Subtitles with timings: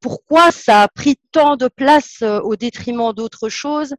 [0.00, 3.94] pourquoi ça a pris tant de place au détriment d'autres choses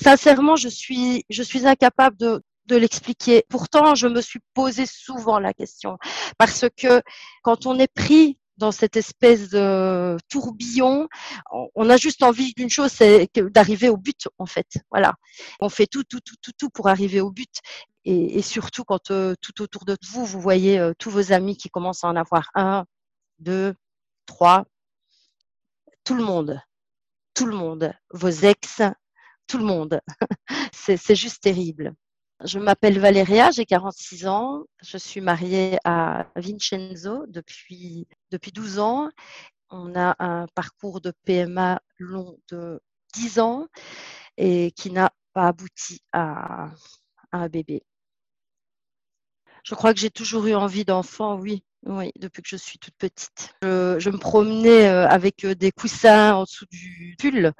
[0.00, 1.24] Sincèrement, je suis,
[1.64, 3.44] incapable de, de l'expliquer.
[3.48, 5.98] Pourtant, je me suis posé souvent la question
[6.38, 7.02] parce que
[7.42, 11.08] quand on est pris dans cette espèce de tourbillon.
[11.74, 14.68] On a juste envie d'une chose, c'est d'arriver au but, en fait.
[14.90, 15.14] Voilà.
[15.60, 17.50] On fait tout, tout, tout, tout, tout pour arriver au but.
[18.04, 21.68] Et, surtout quand euh, tout autour de vous, vous voyez euh, tous vos amis qui
[21.68, 22.84] commencent à en avoir un,
[23.40, 23.74] deux,
[24.26, 24.64] trois,
[26.04, 26.60] tout le monde,
[27.34, 28.82] tout le monde, vos ex,
[29.46, 30.00] tout le monde.
[30.72, 31.94] c'est juste terrible.
[32.44, 34.64] Je m'appelle Valéria, j'ai 46 ans.
[34.82, 39.10] Je suis mariée à Vincenzo depuis, depuis 12 ans.
[39.68, 42.80] On a un parcours de PMA long de
[43.14, 43.66] 10 ans
[44.38, 46.70] et qui n'a pas abouti à,
[47.32, 47.82] un bébé.
[49.62, 51.62] Je crois que j'ai toujours eu envie d'enfant, oui.
[51.86, 53.54] Oui, depuis que je suis toute petite.
[53.62, 57.52] Je, me promenais euh, avec euh, des coussins en dessous du pull.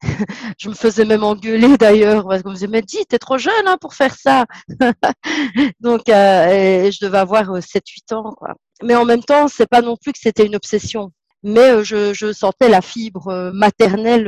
[0.58, 3.66] je me faisais même engueuler d'ailleurs parce qu'on me disait mais dis t'es trop jeune
[3.66, 4.46] hein, pour faire ça.
[5.80, 8.54] Donc euh, je devais avoir 7-8 ans quoi.
[8.82, 11.12] Mais en même temps c'est pas non plus que c'était une obsession.
[11.42, 14.24] Mais je, je, sentais la fibre maternelle.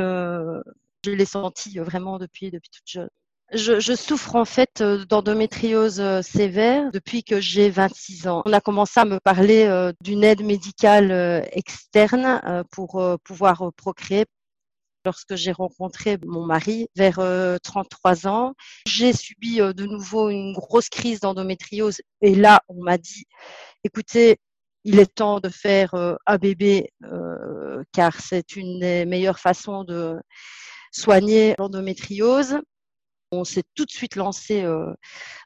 [1.05, 3.09] je l'ai sentie vraiment depuis depuis toute jeune.
[3.53, 8.43] Je, souffre en fait euh, d'endométriose euh, sévère depuis que j'ai 26 ans.
[8.47, 11.11] On a commencé à me parler euh, d'une aide médicale
[11.53, 12.41] externe
[12.71, 14.25] pour pouvoir procréer.
[15.05, 17.21] Lorsque j'ai rencontré mon mari vers
[17.62, 18.55] 33 ans,
[18.87, 23.25] j'ai subi de nouveau une grosse crise d'endométriose et là, on m'a dit,
[23.83, 24.37] écoutez,
[24.84, 26.91] il est temps de faire un bébé
[27.93, 30.21] car c'est une des meilleures façons de
[30.93, 32.61] soigner l'endométriose.
[33.33, 34.92] On s'est tout de suite lancé euh,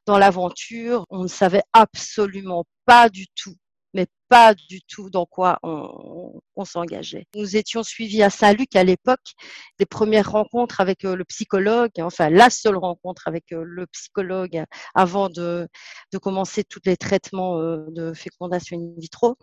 [0.07, 1.07] dans l'aventure.
[1.11, 3.55] On ne savait absolument pas du tout,
[4.29, 7.27] pas du tout dans quoi on, s'engageait.
[7.35, 9.35] Nous étions suivis à Saint-Luc à l'époque,
[9.79, 14.65] des premières rencontres avec euh, le psychologue, enfin la seule rencontre avec euh, le psychologue
[14.95, 15.69] avant de,
[16.23, 19.37] commencer tous les traitements de fécondation in vitro,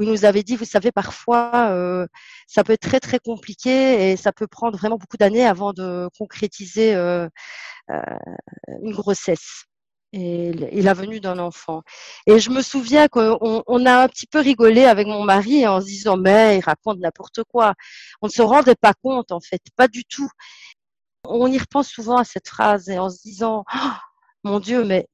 [0.00, 2.06] il nous avait dit, vous savez, parfois,
[2.46, 6.08] ça peut être très très compliqué et ça peut prendre vraiment beaucoup d'années avant de
[6.18, 6.96] concrétiser
[7.90, 8.00] euh,
[8.82, 9.66] une grossesse
[10.12, 11.82] et, la venue d'un enfant.
[12.26, 15.80] Et je me souviens qu'on on a un petit peu rigolé avec mon mari en
[15.80, 17.74] se disant mais il raconte n'importe quoi.
[18.22, 20.28] On ne se rendait pas compte en fait, pas du tout.
[21.24, 23.90] On y repense souvent à cette phrase et en se disant oh,
[24.44, 25.06] mon Dieu, mais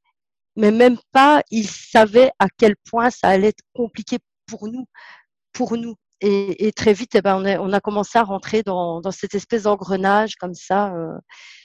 [0.56, 4.86] mais même pas il savait à quel point ça allait être compliqué pour nous,
[5.52, 5.96] pour nous.
[6.24, 10.36] Et, très vite, eh ben, on, a, commencé à rentrer dans, dans cette espèce d'engrenage
[10.36, 11.18] comme ça, euh,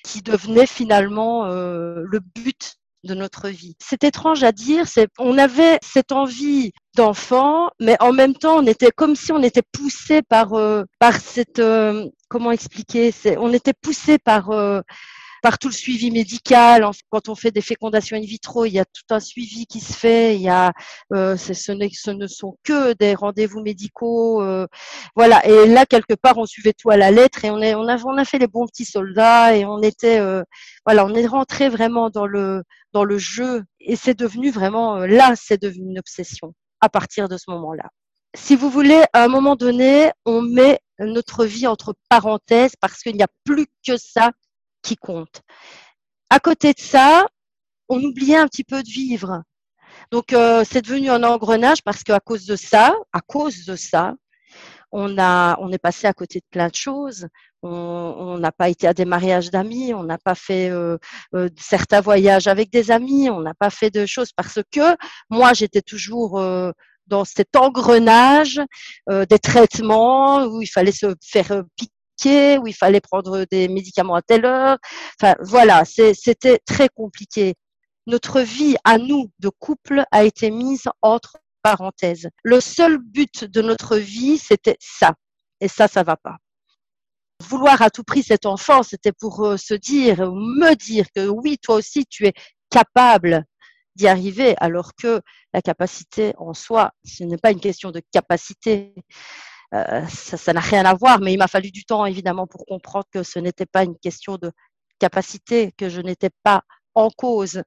[0.04, 3.76] qui devenait finalement euh, le but de notre vie.
[3.80, 4.86] C'est étrange à dire,
[5.20, 9.62] on avait cette envie d'enfant, mais en même temps, on était comme si on était
[9.72, 11.62] poussé par, euh, par cette,
[12.28, 14.52] comment expliquer, on était poussé par
[15.48, 16.86] par tout le suivi médical.
[17.10, 19.94] Quand on fait des fécondations in vitro, il y a tout un suivi qui se
[19.94, 20.36] fait.
[20.36, 20.74] Il y a,
[21.14, 24.68] euh, ce, ne sont que des rendez-vous médicaux, euh,
[25.16, 25.46] voilà.
[25.48, 28.48] Et là, quelque part, on suivait tout à la lettre et on, a, fait les
[28.48, 30.44] bons petits soldats et on était, euh,
[30.86, 32.64] voilà, on est rentré vraiment dans le,
[33.16, 37.86] jeu et c'est devenu vraiment, là, c'est devenu une obsession à partir de ce moment-là.
[38.36, 43.16] Si vous voulez, à un moment donné, on met notre vie entre parenthèses parce qu'il
[43.16, 44.32] n'y a plus que ça
[44.96, 45.42] compte.
[46.30, 47.28] À côté de ça,
[47.90, 49.44] on oubliait un petit peu de vivre.
[50.12, 54.14] Donc, euh, c'est devenu un engrenage parce qu'à cause de ça, à cause de ça,
[54.92, 57.28] on a, on est passé à côté de plein de choses.
[57.64, 60.98] On n'a pas été à des mariages d'amis, on n'a pas fait euh,
[61.36, 64.96] euh, certains voyages avec des amis, on n'a pas fait de choses parce que
[65.30, 66.40] moi, j'étais toujours
[67.08, 68.62] dans cet engrenage
[69.10, 71.92] des traitements où il fallait se faire piquer
[72.26, 74.78] où il fallait prendre des médicaments à telle heure.
[75.22, 77.56] Enfin, voilà, c'était très compliqué.
[78.08, 82.30] Notre vie à nous de couple a été mise entre parenthèses.
[82.44, 85.14] Le seul but de notre vie, c'était ça.
[85.60, 86.38] Et ça, ça va pas.
[87.44, 91.58] Vouloir à tout prix cet enfant, c'était pour euh, se dire, me dire que oui,
[91.62, 92.34] toi aussi, tu es
[92.70, 93.44] capable
[93.96, 95.22] d'y arriver, alors que
[95.54, 98.94] la capacité en soi, ce n'est pas une question de capacité,
[99.72, 103.24] ça n'a rien à voir, mais il m'a fallu du temps évidemment pour comprendre que
[103.24, 104.52] ce n'était pas une question de
[105.00, 106.64] capacité, que je n'étais pas
[106.96, 107.64] en cause.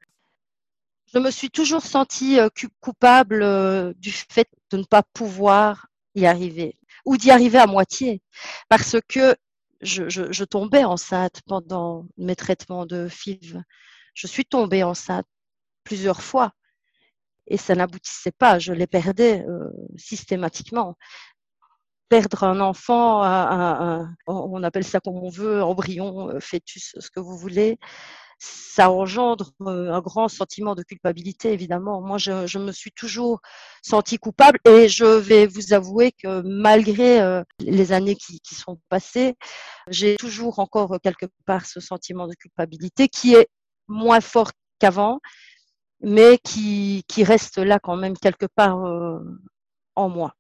[1.13, 2.49] Je me suis toujours sentie euh,
[2.81, 8.23] coupable euh, du fait de ne pas pouvoir y arriver ou d'y arriver à moitié
[8.69, 9.37] parce que
[9.81, 13.63] je, je, tombais enceinte pendant mes traitements de FIV.
[14.15, 15.27] Je suis tombée enceinte
[15.85, 16.53] plusieurs fois
[17.47, 19.45] et ça n'aboutissait pas, je les perdais
[19.97, 20.97] systématiquement
[22.11, 23.23] perdre un enfant,
[24.27, 27.79] on appelle ça comme on veut, embryon, fœtus, ce que vous voulez,
[28.41, 32.01] ça engendre un grand sentiment de culpabilité, évidemment.
[32.03, 33.41] Moi, je, me suis toujours
[33.83, 39.37] sentie coupable et je vais vous avouer que malgré les années qui, qui sont passées,
[39.89, 43.49] j'ai toujours encore quelque part ce sentiment de culpabilité qui est
[43.87, 45.21] moins fort qu'avant,
[46.01, 48.79] mais qui, qui reste là quand même quelque part
[49.95, 50.35] en moi.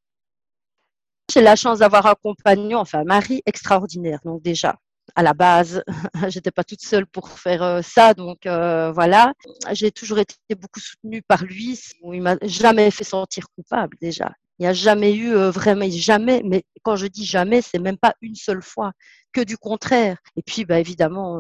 [1.32, 4.76] J'ai la chance d'avoir un compagnon, enfin un mari extraordinaire, donc déjà,
[5.14, 5.84] à la base,
[6.28, 9.32] j'étais pas toute seule pour faire euh, ça, donc euh, voilà.
[9.72, 11.78] J'ai toujours été beaucoup soutenue par lui.
[12.02, 14.32] Il m'a jamais fait sentir coupable déjà.
[14.58, 17.98] Il n'y a jamais eu euh, vraiment jamais, mais quand je dis jamais, c'est même
[17.98, 18.92] pas une seule fois,
[19.32, 20.18] que du contraire.
[20.36, 21.38] Et puis, bah évidemment,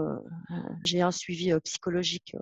[0.84, 2.36] j'ai un suivi psychologique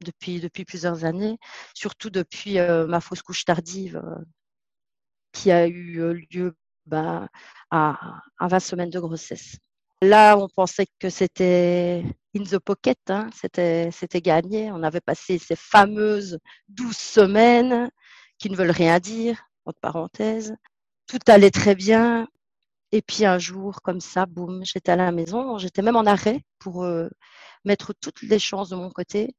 [0.00, 1.36] depuis depuis plusieurs années,
[1.74, 2.56] surtout depuis
[2.88, 4.02] ma fausse couche tardive
[5.34, 7.28] qui a eu lieu bah,
[7.70, 9.56] à, à 20 semaines de grossesse.
[10.02, 12.04] Là, on pensait que c'était
[12.36, 14.70] in the pocket, hein, c'était, c'était gagné.
[14.72, 16.38] On avait passé ces fameuses
[16.68, 17.90] 12 semaines
[18.38, 20.54] qui ne veulent rien dire, entre parenthèses.
[21.06, 22.28] Tout allait très bien.
[22.92, 25.58] Et puis un jour, comme ça, boum, j'étais à la maison.
[25.58, 27.08] J'étais même en arrêt pour euh,
[27.64, 29.34] mettre toutes les chances de mon côté.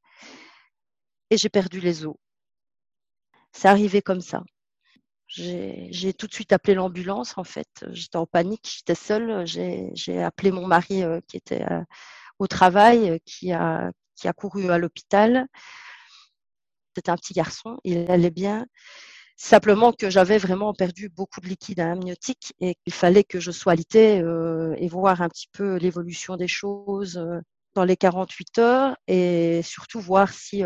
[1.30, 2.16] Et j'ai perdu les os.
[3.52, 4.42] C'est arrivé comme ça.
[5.36, 7.84] J'ai tout de suite appelé l'ambulance, en fait.
[7.90, 9.46] J'étais en panique, j'étais seule.
[9.46, 11.82] J'ai appelé mon mari euh, qui était euh,
[12.38, 13.92] au travail, euh, qui, a,
[14.34, 15.46] couru à l'hôpital.
[16.94, 18.66] C'était un petit garçon, il allait bien.
[19.36, 23.72] Simplement que j'avais vraiment perdu beaucoup de liquide amniotique et qu'il fallait que je sois
[23.72, 24.16] alitée
[24.78, 27.22] et voir un petit peu l'évolution des choses
[27.74, 30.62] dans les 48 heures et surtout voir si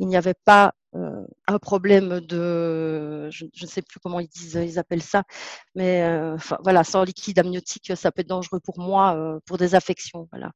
[0.00, 4.54] il n'y avait pas euh, un problème de, je ne sais plus comment ils disent,
[4.54, 5.24] ils appellent ça,
[5.74, 9.74] mais euh, voilà, sans liquide amniotique, ça peut être dangereux pour moi, euh, pour des
[9.74, 10.28] affections.
[10.32, 10.52] Voilà.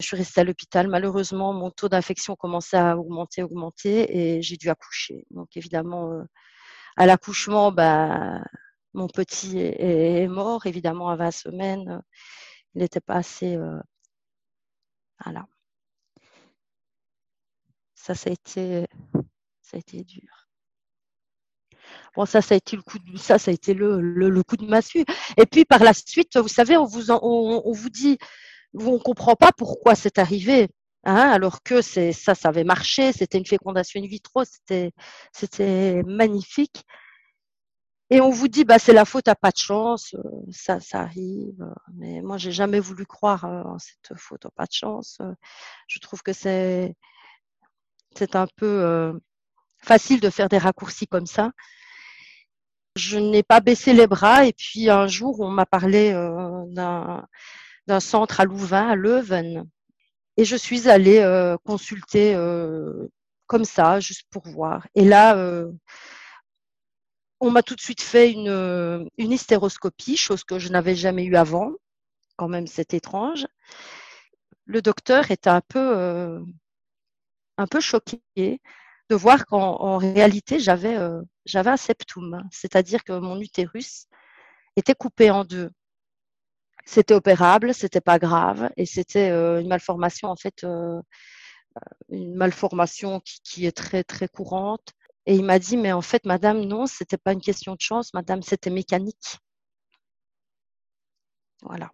[0.00, 0.88] Je suis restée à l'hôpital.
[0.88, 5.26] Malheureusement, mon taux d'infection commençait à augmenter, augmenter, et j'ai dû accoucher.
[5.30, 6.22] Donc évidemment,
[6.96, 8.42] à l'accouchement, bah,
[8.94, 12.02] mon petit est, est, mort, évidemment, à 20 semaines.
[12.74, 13.58] Il n'était pas assez.
[15.24, 15.46] voilà
[17.98, 18.86] ça, ça a été,
[19.62, 20.48] ça a été dur.
[22.16, 24.56] Bon, ça, ça a été le coup de, ça, ça a été le, le, coup
[24.56, 25.04] de massue.
[25.36, 28.18] Et puis par la suite, vous savez, on vous, on, on vous dit,
[28.74, 30.68] on ne comprend pas pourquoi c'est arrivé.
[31.04, 34.92] Hein, alors que c'est ça, ça avait marché, c'était une fécondation in vitro, c'était,
[35.32, 36.84] c'était magnifique.
[38.10, 41.00] Et on vous dit, bah, c'est la faute à pas de chance, euh, ça, ça
[41.00, 41.62] arrive.
[41.94, 45.18] Mais moi, j'ai jamais voulu croire euh, en cette faute à pas de chance.
[45.88, 46.94] Je trouve que c'est,
[48.18, 49.12] c'est un peu euh,
[49.78, 51.52] facile de faire des raccourcis comme ça.
[52.96, 56.64] Je n'ai pas baissé les bras et puis un jour, on m'a parlé euh,
[57.86, 59.64] d'un centre à Louvain, à Leuven.
[60.36, 62.34] Et je suis allée euh, consulter
[63.46, 64.86] comme ça, juste pour voir.
[64.94, 65.36] Et là,
[67.40, 71.72] on m'a tout de suite fait une, hystéroscopie, chose que je n'avais jamais eue avant.
[72.36, 73.46] Quand même, c'est étrange.
[74.64, 76.42] Le docteur était un peu
[77.58, 78.22] un peu choquée
[79.10, 84.06] de voir qu'en réalité, j'avais euh, j'avais un septum, c'est-à-dire que mon utérus
[84.76, 85.70] était coupé en deux.
[86.86, 91.00] C'était opérable, c'était pas grave, et c'était euh, une malformation en fait, euh,
[92.10, 94.92] une malformation qui, est très très courante.
[95.26, 98.14] Et il m'a dit, mais en fait, madame, non, c'était pas une question de chance,
[98.14, 99.38] madame, c'était mécanique.
[101.62, 101.90] Voilà.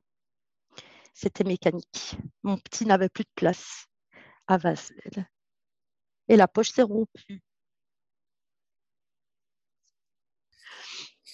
[1.15, 2.17] C'était mécanique.
[2.43, 3.87] Mon petit n'avait plus de place
[4.47, 5.27] à Vasel
[6.29, 7.43] et la poche s'est rompue.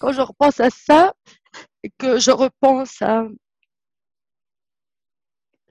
[0.00, 1.12] Quand je repense à ça,
[1.98, 3.24] que je repense à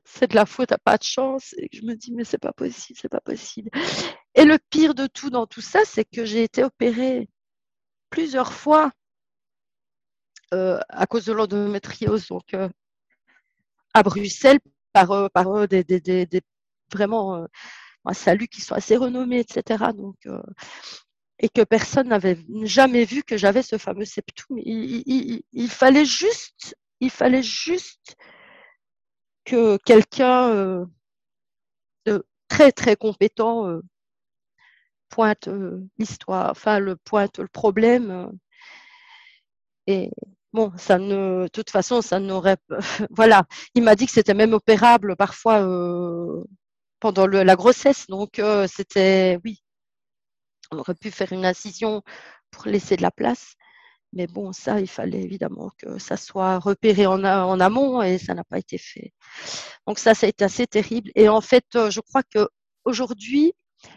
[0.05, 2.39] c'est de la faute, à pas de chance, et que je me dis mais c'est
[2.39, 3.69] pas possible, c'est pas possible.
[4.35, 7.29] Et le pire de tout dans tout ça, c'est que j'ai été opérée
[8.09, 8.91] plusieurs fois
[10.53, 12.69] euh, à cause de l'endométriose, donc euh,
[13.93, 14.59] à Bruxelles
[14.93, 16.41] par, euh, des, des,
[16.91, 17.47] vraiment
[18.13, 19.85] salut qui soit assez renommé, etc.
[19.95, 20.41] Donc, euh,
[21.39, 24.57] et que personne n'avait jamais vu que j'avais ce fameux septum.
[24.59, 28.15] Il, fallait juste, il fallait juste
[29.45, 30.85] que quelqu'un euh,
[32.05, 33.81] de très très compétent euh,
[35.09, 35.49] pointe
[35.97, 38.31] l'histoire, enfin le pointe le problème.
[39.87, 40.11] et
[40.53, 42.57] bon, ça ne, de toute façon, ça n'aurait,
[43.11, 43.45] voilà.
[43.75, 45.61] Il m'a dit que c'était même opérable parfois
[46.99, 48.07] pendant la grossesse.
[48.07, 49.61] Donc, euh, c'était, oui,
[50.71, 52.03] on aurait pu faire une incision
[52.51, 53.55] pour laisser de la place.
[54.13, 58.43] Mais bon, ça, il fallait évidemment que ça soit repéré en, amont et ça n'a
[58.43, 59.13] pas été fait.
[59.87, 61.11] Donc ça, ça a été assez terrible.
[61.15, 62.47] Et en fait, euh, je crois que
[62.85, 63.53] aujourd'hui,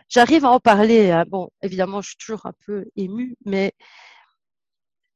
[0.08, 1.10] j'arrive à en parler.
[1.10, 1.24] Hein.
[1.28, 3.72] Bon, évidemment, je suis toujours un peu émue, mais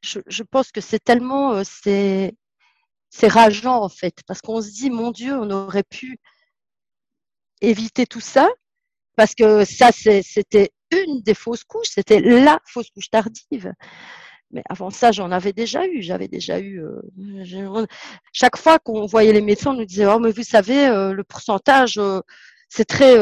[0.03, 5.11] je, pense que c'est tellement, euh, c'est rageant en fait, parce qu'on se dit, mon
[5.11, 6.19] Dieu, on aurait pu
[7.61, 8.49] éviter tout ça,
[9.17, 13.73] parce que ça, c'était une des fausses couches, c'était la fausse couche tardive.
[14.51, 16.03] Mais avant ça, j'en avais déjà eu.
[16.03, 16.83] J'avais déjà eu.
[16.83, 17.87] Euh,
[18.33, 21.25] chaque fois qu'on voyait les médecins, on nous disait Oh, mais vous savez, euh, le
[21.25, 22.21] pourcentage, euh,
[22.69, 23.17] c'est très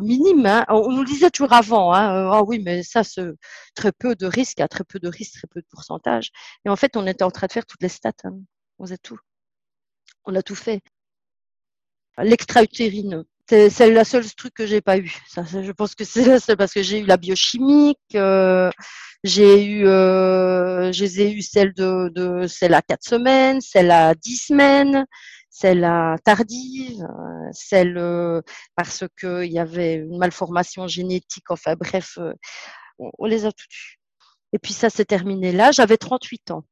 [0.00, 0.46] minime.
[0.46, 0.64] Hein.
[0.68, 1.92] On nous disait toujours avant.
[1.94, 2.30] Hein.
[2.32, 3.26] oh oui, mais ça, c'est
[3.74, 6.30] très peu de risques, très peu de risques, très peu de pourcentage.
[6.64, 8.12] Et en fait, on était en train de faire toutes les stats.
[8.24, 8.38] Hein.
[8.78, 9.18] On faisait tout.
[10.24, 10.80] On a tout fait.
[12.18, 13.24] L'extra-utérine,
[13.70, 15.12] c'est la seule truc que j'ai pas eu.
[15.36, 18.70] Je pense que c'est la seule parce que j'ai eu la biochimique, euh,
[19.24, 24.36] j'ai eu, euh, j'ai eu celle de, de celle à quatre semaines, celle à dix
[24.36, 25.06] semaines,
[25.50, 27.06] celle à tardive,
[27.52, 28.40] celle euh,
[28.76, 31.50] parce que il y avait une malformation génétique.
[31.50, 32.32] Enfin bref, euh,
[32.98, 33.98] on, les a toutes eues.
[34.52, 35.72] Et puis ça s'est terminé là.
[35.72, 36.64] J'avais 38 ans.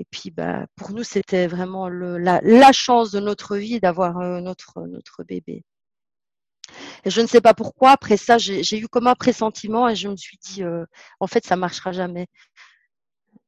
[0.00, 4.40] Et puis, bah, pour nous, c'était vraiment le, la, chance de notre vie d'avoir euh,
[4.40, 5.62] notre, notre bébé.
[7.06, 10.16] Je ne sais pas pourquoi, après ça, j'ai eu comme un pressentiment et je me
[10.16, 10.84] suis dit, euh,
[11.20, 12.26] en fait, ça marchera jamais.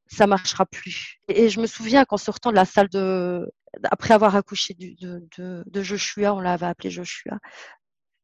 [0.06, 1.18] Ça marchera plus.
[1.28, 3.50] Et, je me souviens qu'en sortant de la salle de,
[3.84, 7.38] après avoir accouché de, Joshua, on l'avait appelé Joshua,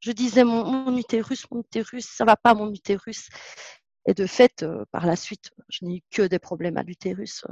[0.01, 3.29] je disais mon, mon, utérus, mon utérus, ça va pas mon utérus.
[4.07, 7.45] Et de fait, euh, par la suite, je n'ai eu que des problèmes à l'utérus.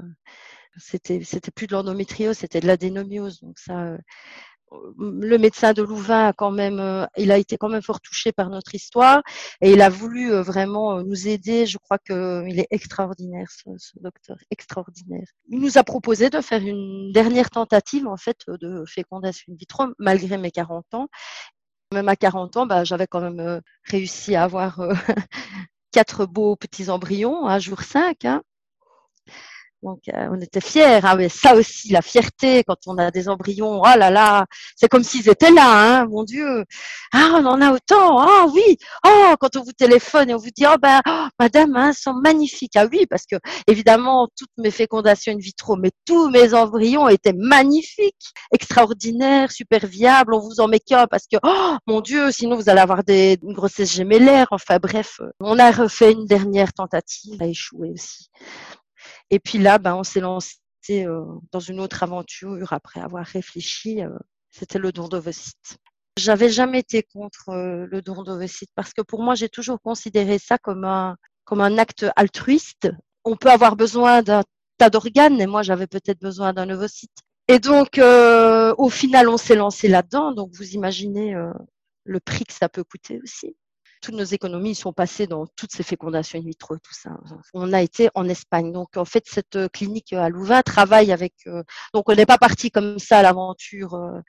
[0.79, 3.41] C'était, c'était plus de l'endométriose, c'était de l'adénomiose.
[3.41, 3.99] Donc ça, euh,
[4.99, 8.33] le médecin de Louvain a quand même, euh, il a été quand même fort touché
[8.33, 9.23] par notre histoire
[9.61, 11.67] et il a voulu euh, vraiment nous aider.
[11.67, 13.71] Je crois qu'il est extraordinaire, ce,
[14.01, 15.27] docteur, extraordinaire.
[15.49, 19.85] Il nous a proposé de faire une dernière tentative en fait de fécondation in vitro
[19.99, 21.09] malgré mes 40 ans.
[21.93, 24.81] Même à 40 ans, bah, j'avais quand même réussi à avoir
[25.93, 28.25] quatre beaux petits embryons à jour 5.
[28.25, 28.43] Hein.
[29.87, 30.99] Donc, euh, on était fiers.
[31.05, 33.83] Ah, mais ça aussi, la fierté quand on a des embryons.
[33.83, 36.65] Oh là là, c'est comme s'ils étaient là, hein, mon Dieu.
[37.13, 38.19] Ah, on en a autant.
[38.19, 38.79] Ah oui.
[39.07, 42.15] Oh, quand on vous téléphone et on vous dit, oh ben, oh, madame, hein, sont
[42.15, 42.73] magnifiques.
[42.75, 43.37] Ah oui, parce que
[43.69, 50.35] évidemment, toutes mes fécondations in vitro, mais tous mes embryons étaient magnifiques, extraordinaires, super viables.
[50.35, 53.39] On vous en met qu'un parce que, oh mon Dieu, sinon vous allez avoir des
[53.41, 54.49] une grossesse gémellaire.
[54.51, 58.31] Enfin bref, on a refait une dernière tentative, a échoué aussi.
[59.31, 60.57] Et puis là, ben, on s'est lancé
[60.91, 64.03] euh, dans une autre aventure après avoir réfléchi.
[64.03, 64.11] Euh,
[64.51, 65.77] c'était le don d'ovocytes.
[66.17, 70.39] J'avais jamais été contre euh, le don d'ovocytes parce que pour moi, j'ai toujours considéré
[70.39, 72.89] ça comme un, comme un acte altruiste.
[73.25, 74.43] On peut avoir besoin d'un
[74.79, 77.19] tas d'organes, et moi, j'avais peut-être besoin d'un ovocyte.
[77.49, 80.33] Et donc, au final, on s'est lancé là-dedans.
[80.33, 81.35] Donc, vous imaginez
[82.05, 83.57] le prix que ça peut coûter aussi
[84.03, 87.11] toutes nos économies sont passées dans toutes ces fécondations in vitro tout ça.
[87.55, 88.73] On a été en Espagne.
[88.73, 91.35] Donc, en fait, cette euh, clinique à Louvain travaille avec.
[91.47, 91.63] Euh,
[91.95, 94.21] donc, on n'est pas parti comme ça à l'aventure euh,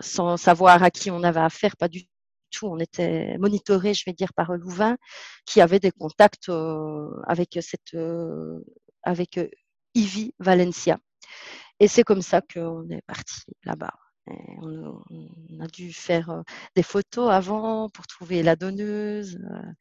[0.00, 2.04] sans savoir à qui on avait affaire, pas du
[2.50, 2.66] tout.
[2.66, 4.96] On était monitoré, je vais dire, par Louvain,
[5.46, 6.50] qui avait des contacts
[7.26, 7.96] avec cette,
[9.02, 9.40] avec
[9.94, 10.98] Ivy Valencia.
[11.80, 13.94] Et c'est comme ça qu'on est parti là-bas.
[14.26, 15.00] On,
[15.60, 16.42] a dû faire euh,
[16.76, 19.36] des photos avant pour trouver la donneuse.
[19.36, 19.72] Euh.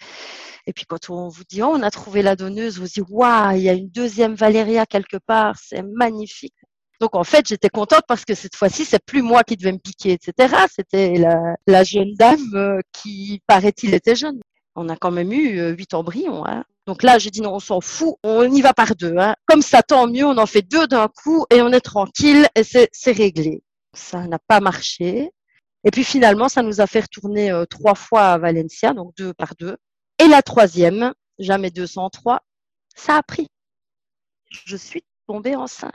[0.68, 3.56] Et puis quand on vous dit oh, on a trouvé la donneuse, vous dites waouh,
[3.56, 6.56] il y a une deuxième Valéria quelque part, c'est magnifique.
[7.00, 9.80] Donc en fait, j'étais contente parce que cette fois-ci, c'est plus moi qui devais me
[9.80, 10.56] piquer, etc.
[10.72, 14.40] C'était la, la, jeune dame euh, qui, paraît-il, était jeune.
[14.76, 16.46] On a quand même eu huit embryons.
[16.46, 16.64] Hein.
[16.88, 19.16] Donc là, j'ai dit non, on s'en fout, on y va par deux.
[19.18, 19.36] Hein.
[19.48, 22.64] Comme ça, tant mieux, on en fait deux d'un coup et on est tranquille et
[22.64, 23.64] c'est réglé.
[23.94, 25.32] Ça n'a pas marché.
[25.84, 29.34] Et puis finalement, ça nous a fait retourner euh, trois fois à Valencia, donc deux
[29.34, 29.78] par deux.
[30.20, 32.42] Et la troisième, jamais 203,
[32.96, 33.48] ça a pris.
[34.50, 35.92] Je suis tombée enceinte.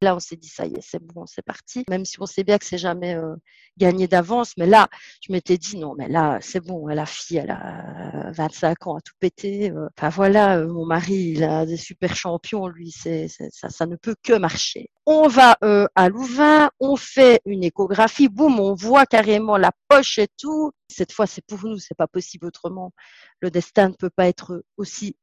[0.00, 1.84] Là, on s'est dit, ça y est, c'est bon, c'est parti.
[1.88, 3.36] Même si on sait bien que c'est jamais euh,
[3.76, 4.54] gagné d'avance.
[4.56, 4.88] Mais là,
[5.20, 6.86] je m'étais dit, non, mais là, c'est bon.
[6.88, 9.70] La fille, elle a 25 ans à tout péter.
[9.70, 9.88] Euh.
[9.96, 12.66] Enfin, voilà, mon mari, il a des super champions.
[12.66, 14.90] Lui, ça, ça ne peut que marcher.
[15.06, 15.56] On va
[15.94, 18.28] à Louvain, on fait une échographie.
[18.28, 20.72] Boum, on voit carrément la poche et tout.
[20.88, 22.92] Cette fois, c'est pour nous, c'est pas possible autrement.
[23.40, 25.16] Le destin ne peut pas être aussi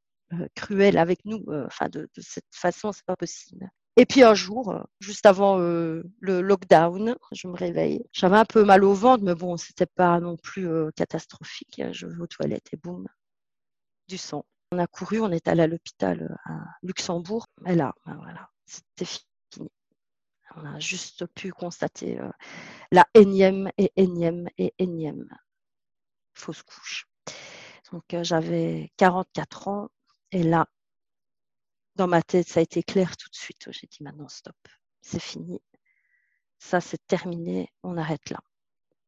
[0.56, 1.46] cruel avec nous.
[1.66, 3.70] Enfin, de, cette façon, c'est pas possible.
[4.00, 8.02] Et puis un jour, euh, juste avant euh, le lockdown, je me réveille.
[8.14, 11.82] J'avais un peu mal au ventre, mais bon, c'était pas non plus euh, catastrophique.
[11.92, 13.10] Je vais aux toilettes et boum,
[14.08, 14.46] du sang.
[14.72, 17.46] On a couru, on est allé à l'hôpital à Luxembourg.
[17.68, 19.06] Et là, ben voilà, c'était
[20.56, 22.20] On a juste pu constater
[22.92, 25.30] la énième et énième et énième
[26.34, 27.08] fausse couche.
[27.92, 29.90] Donc j'avais 44 ans
[30.32, 30.68] et là,
[31.96, 33.70] dans ma tête, ça a été clair tout de suite.
[33.72, 34.56] J'ai dit maintenant stop,
[35.02, 35.62] c'est fini.
[36.60, 38.40] Ça, c'est terminé, on arrête là.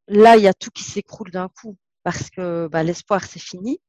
[0.07, 3.81] Là, il y a tout qui s'écroule d'un coup parce que bah, l'espoir, c'est fini.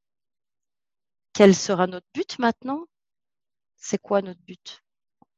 [1.32, 2.86] Quel sera notre but maintenant?
[3.76, 4.82] C'est quoi notre but?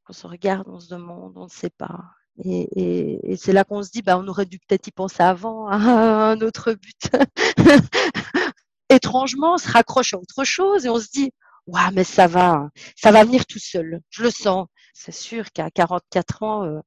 [0.09, 2.05] On se regarde, on se demande, on ne sait pas.
[2.45, 5.77] Et, c'est là qu'on se dit, bah, on aurait dû peut-être y penser avant à
[5.77, 7.11] un autre but.
[8.91, 11.33] Étrangement, on se raccroche à autre chose et on se dit,
[11.67, 14.01] ouais, mais ça va, ça va venir tout seul.
[14.11, 14.67] Je le sens.
[14.97, 16.81] C'est sûr qu'à 44 ans, euh,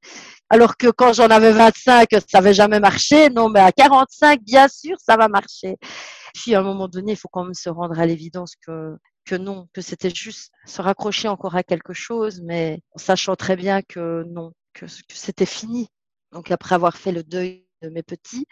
[0.49, 3.29] alors que quand j'en avais 25, ça n'avait jamais marché.
[3.29, 5.77] Non, mais à 45, bien sûr, ça va marcher.
[6.33, 8.97] Puis à un moment donné, il faut quand même se rendre à l'évidence que
[9.27, 13.55] que non, que c'était juste se raccrocher encore à quelque chose, mais en sachant très
[13.55, 15.89] bien que non, que, c'était fini.
[16.31, 18.47] Donc après avoir fait le deuil de mes petits,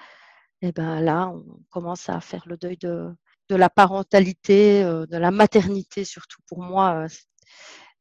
[0.61, 3.09] et eh ben là, on commence à faire le deuil de,
[3.49, 7.05] de la parentalité, euh, de la maternité surtout pour moi.
[7.05, 7.07] Euh,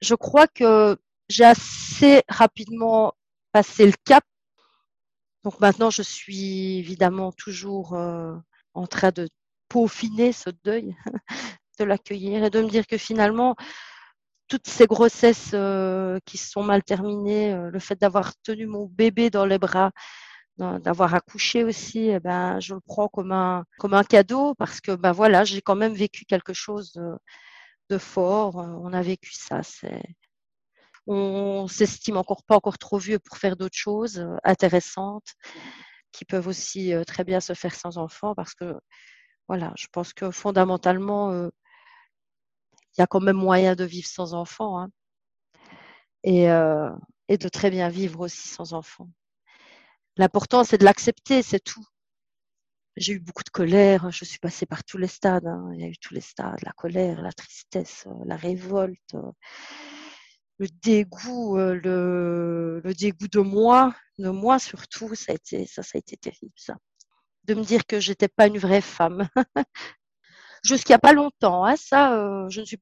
[0.00, 3.14] je crois que j'ai assez rapidement
[3.52, 4.24] passé le cap.
[5.44, 8.34] Donc maintenant, je suis évidemment toujours euh,
[8.74, 9.28] en train de
[9.68, 10.96] peaufiner ce deuil,
[11.78, 13.56] de l'accueillir et de me dire que finalement,
[14.48, 15.54] toutes ces grossesses
[16.26, 19.90] qui sont mal terminées, le fait d'avoir tenu mon bébé dans les bras,
[20.58, 24.92] d'avoir accouché aussi, eh ben, je le prends comme un, comme un cadeau parce que
[24.92, 26.92] ben voilà, j'ai quand même vécu quelque chose
[27.88, 28.56] de, fort.
[28.56, 29.62] On a vécu ça.
[29.62, 30.02] C'est,
[31.06, 35.34] on s'estime encore pas encore trop vieux pour faire d'autres choses euh, intéressantes
[36.12, 38.74] qui peuvent aussi euh, très bien se faire sans enfant parce que
[39.48, 41.50] voilà, je pense que fondamentalement, euh,
[42.96, 44.90] il y a quand même moyen de vivre sans enfant hein,
[46.22, 46.44] et,
[47.28, 49.08] et de très bien vivre aussi sans enfant.
[50.16, 51.84] L'important, c'est de l'accepter, c'est tout.
[52.96, 55.46] J'ai eu beaucoup de colère, je suis passée par tous les stades.
[55.46, 55.70] Hein.
[55.74, 59.32] Il y a eu tous les stades, la colère, la tristesse, euh, la révolte, euh,
[60.58, 65.12] le dégoût, euh, le, le, dégoût de moi, de moi surtout.
[65.16, 66.76] Ça a été, ça, ça a été terrible, ça.
[67.44, 69.28] De me dire que j'étais pas une vraie femme.
[70.64, 72.80] Jusqu'à pas longtemps, hein, ça, je ne suis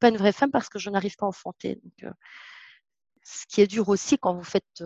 [0.00, 1.80] pas une vraie femme parce que je n'arrive pas à enfanter.
[1.82, 2.12] Donc,
[3.22, 4.82] ce qui est dur aussi quand vous faites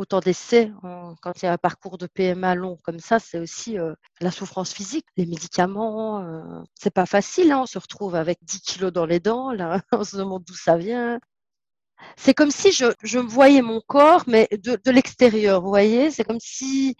[0.00, 0.72] autant d'essais
[1.20, 4.30] quand il y a un parcours de PMA long comme ça, c'est aussi euh, la
[4.30, 6.20] souffrance physique, les médicaments.
[6.22, 9.80] Euh, c'est pas facile, hein, on se retrouve avec 10 kilos dans les dents, là,
[9.92, 11.20] on se demande d'où ça vient.
[12.16, 16.10] C'est comme si je, je voyais mon corps, mais de, de l'extérieur, vous voyez?
[16.10, 16.96] C'est comme si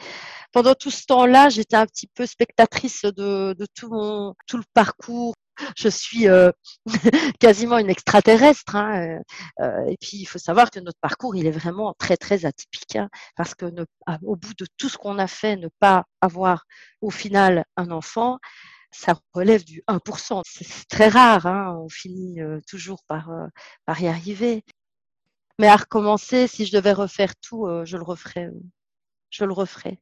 [0.52, 4.64] pendant tout ce temps-là, j'étais un petit peu spectatrice de, de tout, mon, tout le
[4.74, 5.34] parcours
[5.76, 6.50] je suis euh,
[7.40, 8.76] quasiment une extraterrestre.
[8.76, 9.18] Hein,
[9.60, 12.44] euh, euh, et puis, il faut savoir que notre parcours, il est vraiment très, très
[12.44, 12.96] atypique.
[12.96, 13.66] Hein, parce que
[14.22, 16.64] au bout de tout ce qu'on a fait, ne pas avoir
[17.00, 18.38] au final un enfant,
[18.90, 20.42] ça relève du 1%.
[20.44, 21.46] C'est très rare.
[21.46, 23.30] Hein, on finit toujours par,
[23.86, 24.64] par y arriver.
[25.58, 28.50] Mais à recommencer, si je devais refaire tout, je le referais.
[29.30, 30.00] Je le referais.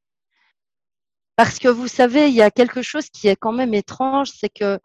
[1.39, 4.49] Parce que vous savez, il y a quelque chose qui est quand même étrange, c'est
[4.49, 4.81] que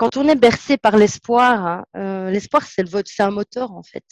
[0.00, 4.06] quand on est bercé par l'espoir, hein, euh, l'espoir c'est c'est un moteur en fait.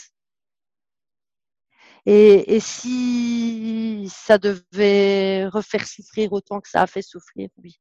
[2.05, 7.81] Et, si ça devait refaire souffrir autant que ça a fait souffrir, oui.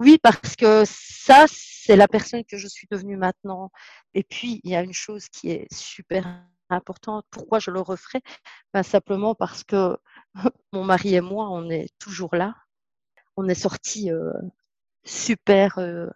[0.00, 3.70] Oui, parce que ça, c'est la personne que je suis devenue maintenant.
[4.14, 6.24] Et puis, il y a une chose qui est super
[6.70, 7.26] importante.
[7.30, 8.20] Pourquoi je le referai?
[8.74, 9.98] Ben, Simplement parce que
[10.72, 12.54] mon mari et moi, on est toujours là.
[13.36, 14.32] On est sortis euh,
[15.04, 16.08] super euh,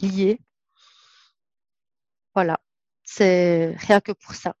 [0.00, 0.40] liés.
[2.34, 2.58] Voilà,
[3.04, 4.54] c'est rien que pour ça.